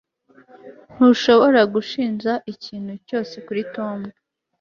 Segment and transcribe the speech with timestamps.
[0.93, 3.99] ntushobora gushinja iki kintu cyose kuri tom